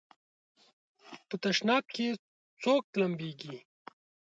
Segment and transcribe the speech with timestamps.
[1.27, 2.07] په تشناب کې
[2.61, 3.55] څوک لمبېږي؟